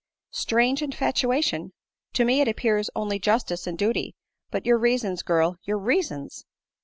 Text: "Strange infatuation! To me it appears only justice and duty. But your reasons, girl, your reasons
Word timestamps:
"Strange 0.43 0.81
infatuation! 0.81 1.73
To 2.13 2.25
me 2.25 2.41
it 2.41 2.47
appears 2.47 2.89
only 2.95 3.19
justice 3.19 3.67
and 3.67 3.77
duty. 3.77 4.15
But 4.49 4.65
your 4.65 4.79
reasons, 4.79 5.21
girl, 5.21 5.57
your 5.63 5.77
reasons 5.77 6.43